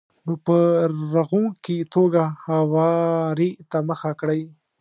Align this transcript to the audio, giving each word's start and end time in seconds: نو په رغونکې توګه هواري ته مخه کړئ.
نو 0.25 0.33
په 0.45 0.55
رغونکې 1.13 1.77
توګه 1.93 2.23
هواري 2.47 3.51
ته 3.69 3.77
مخه 3.89 4.11
کړئ. 4.19 4.41